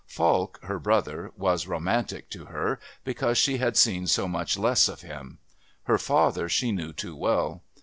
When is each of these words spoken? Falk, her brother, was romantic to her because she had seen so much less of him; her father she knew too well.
Falk, 0.07 0.57
her 0.63 0.79
brother, 0.79 1.31
was 1.37 1.67
romantic 1.67 2.27
to 2.31 2.45
her 2.45 2.79
because 3.03 3.37
she 3.37 3.57
had 3.59 3.77
seen 3.77 4.07
so 4.07 4.27
much 4.27 4.57
less 4.57 4.87
of 4.87 5.01
him; 5.01 5.37
her 5.83 5.99
father 5.99 6.49
she 6.49 6.71
knew 6.71 6.91
too 6.91 7.15
well. 7.15 7.61